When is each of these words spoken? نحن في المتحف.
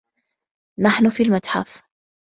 نحن 0.79 1.09
في 1.09 1.23
المتحف. 1.23 1.81